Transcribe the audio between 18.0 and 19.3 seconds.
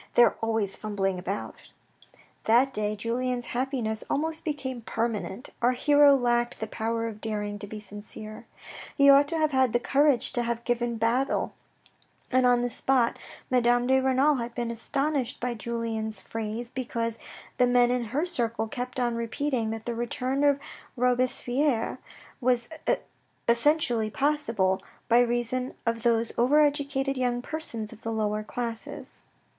her circle kept on